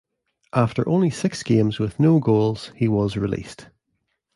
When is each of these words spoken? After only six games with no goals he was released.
After 0.55 0.89
only 0.89 1.11
six 1.11 1.43
games 1.43 1.77
with 1.77 1.99
no 1.99 2.17
goals 2.19 2.71
he 2.75 2.87
was 2.87 3.15
released. 3.15 3.67